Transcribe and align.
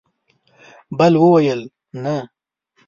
بل 0.97 1.13
وویل: 1.21 1.61
نه! 2.03 2.15